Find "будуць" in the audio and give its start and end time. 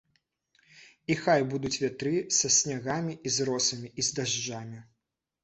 1.51-1.73